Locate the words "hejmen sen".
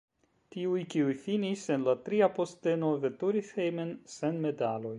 3.59-4.41